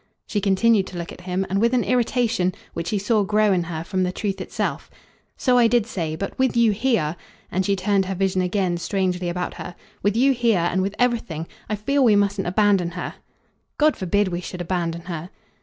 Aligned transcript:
She 0.25 0.41
continued 0.41 0.87
to 0.87 0.97
look 0.97 1.11
at 1.11 1.21
him, 1.29 1.45
and 1.47 1.61
with 1.61 1.75
an 1.75 1.83
irritation, 1.83 2.55
which 2.73 2.89
he 2.89 2.97
saw 2.97 3.21
grow 3.21 3.53
in 3.53 3.65
her, 3.65 3.83
from 3.83 4.01
the 4.01 4.11
truth 4.11 4.41
itself. 4.41 4.89
"So 5.37 5.59
I 5.59 5.67
did 5.67 5.85
say. 5.85 6.15
But, 6.15 6.39
with 6.39 6.57
you 6.57 6.71
here" 6.71 7.15
and 7.51 7.63
she 7.63 7.75
turned 7.75 8.05
her 8.05 8.15
vision 8.15 8.41
again 8.41 8.77
strangely 8.77 9.29
about 9.29 9.53
her 9.53 9.75
"with 10.01 10.17
you 10.17 10.33
here, 10.33 10.57
and 10.71 10.81
with 10.81 10.95
everything, 10.97 11.47
I 11.69 11.75
feel 11.75 12.03
we 12.03 12.15
mustn't 12.15 12.47
abandon 12.47 12.89
her." 12.97 13.13
"God 13.77 13.95
forbid 13.95 14.29
we 14.29 14.41
should 14.41 14.59
abandon 14.61 15.01
her." 15.01 15.29